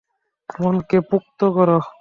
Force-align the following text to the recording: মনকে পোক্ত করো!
মনকে 0.49 0.97
পোক্ত 1.09 1.39
করো! 1.55 1.77